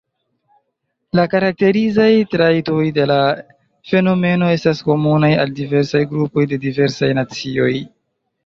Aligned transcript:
La 1.17 1.25
karakterizaj 1.33 2.07
trajtoj 2.31 2.87
de 2.97 3.05
la 3.13 3.19
fenomeno 3.91 4.49
estas 4.55 4.83
komunaj 4.89 5.33
al 5.45 5.55
diversaj 5.63 6.03
grupoj 6.15 6.49
de 6.55 6.61
diversaj 6.69 7.13
nacioj. 7.21 7.73